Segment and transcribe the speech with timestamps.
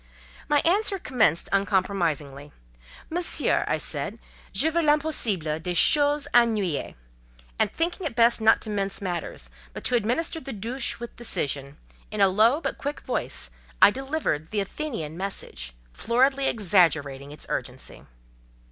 [0.49, 2.51] My answer commenced uncompromisingly:
[3.11, 4.17] "Monsieur," I said,
[4.51, 6.95] "je veux l'impossible, des choses inouïes;"
[7.59, 11.77] and thinking it best not to mince matters, but to administer the "douche" with decision,
[12.09, 18.03] in a low but quick voice, I delivered the Athenian message, floridly exaggerating its urgency.